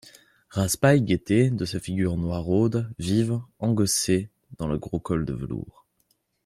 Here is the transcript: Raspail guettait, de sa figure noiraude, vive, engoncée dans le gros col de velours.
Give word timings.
Raspail 0.49 1.03
guettait, 1.05 1.51
de 1.51 1.63
sa 1.63 1.79
figure 1.79 2.17
noiraude, 2.17 2.91
vive, 2.97 3.39
engoncée 3.59 4.31
dans 4.57 4.65
le 4.65 4.79
gros 4.79 4.99
col 4.99 5.25
de 5.25 5.33
velours. 5.33 5.85